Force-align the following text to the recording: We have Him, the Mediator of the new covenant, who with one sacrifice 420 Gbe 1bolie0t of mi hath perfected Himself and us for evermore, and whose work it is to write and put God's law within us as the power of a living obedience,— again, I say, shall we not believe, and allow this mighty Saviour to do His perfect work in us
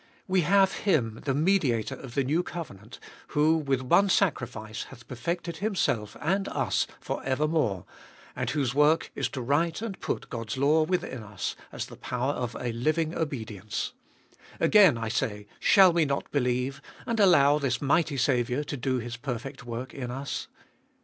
We 0.27 0.41
have 0.41 0.71
Him, 0.79 1.21
the 1.25 1.35
Mediator 1.35 1.93
of 1.93 2.15
the 2.15 2.23
new 2.23 2.41
covenant, 2.41 2.97
who 3.37 3.55
with 3.55 3.81
one 3.83 4.09
sacrifice 4.09 4.81
420 4.81 4.81
Gbe 4.81 4.81
1bolie0t 4.81 4.81
of 4.81 4.89
mi 4.89 4.89
hath 4.89 5.07
perfected 5.07 5.57
Himself 5.57 6.17
and 6.19 6.47
us 6.47 6.87
for 6.99 7.23
evermore, 7.23 7.85
and 8.35 8.49
whose 8.49 8.73
work 8.73 9.11
it 9.13 9.19
is 9.19 9.29
to 9.29 9.43
write 9.43 9.83
and 9.83 9.99
put 9.99 10.31
God's 10.31 10.57
law 10.57 10.81
within 10.81 11.21
us 11.21 11.55
as 11.71 11.85
the 11.85 11.97
power 11.97 12.31
of 12.31 12.55
a 12.59 12.71
living 12.71 13.13
obedience,— 13.13 13.93
again, 14.59 14.97
I 14.97 15.07
say, 15.07 15.45
shall 15.59 15.93
we 15.93 16.05
not 16.05 16.31
believe, 16.31 16.81
and 17.05 17.19
allow 17.19 17.59
this 17.59 17.79
mighty 17.79 18.17
Saviour 18.17 18.63
to 18.63 18.75
do 18.77 18.97
His 18.97 19.17
perfect 19.17 19.65
work 19.65 19.93
in 19.93 20.09
us 20.09 20.47